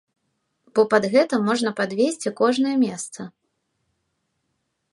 Бо 0.77 0.81
пад 0.93 1.03
гэта 1.15 1.39
можна 1.49 1.73
падвесці 1.79 2.33
кожнае 2.41 2.73
месца. 2.85 3.27